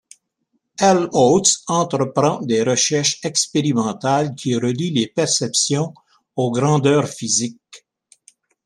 [0.79, 5.93] Helmholtz entreprend des recherches expérimentales qui relient les perceptions
[6.35, 7.85] aux grandeurs physiques.